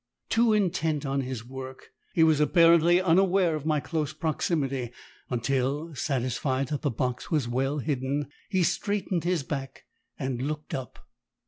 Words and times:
Too 0.29 0.51
intent 0.53 1.05
on 1.05 1.21
his 1.21 1.45
work, 1.45 1.91
he 2.15 2.23
was 2.23 2.39
apparently 2.39 2.99
unaware 2.99 3.55
of 3.55 3.67
my 3.67 3.79
close 3.79 4.13
proximity, 4.13 4.89
until, 5.29 5.93
satisfied 5.93 6.69
that 6.69 6.81
the 6.81 6.89
box 6.89 7.29
was 7.29 7.47
well 7.47 7.77
hidden, 7.77 8.25
he 8.49 8.63
straightened 8.63 9.25
his 9.25 9.43
back 9.43 9.83
and 10.17 10.41
looked 10.41 10.73
up. 10.73 11.07